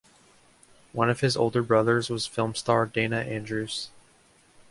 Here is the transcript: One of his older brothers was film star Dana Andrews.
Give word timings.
One 0.93 1.11
of 1.11 1.19
his 1.19 1.37
older 1.37 1.61
brothers 1.61 2.09
was 2.09 2.25
film 2.25 2.55
star 2.55 2.87
Dana 2.87 3.17
Andrews. 3.19 3.91